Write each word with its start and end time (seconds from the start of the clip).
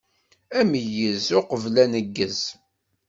Ameyyez 0.59 1.25
uqbel 1.39 1.75
aneggez. 1.83 2.39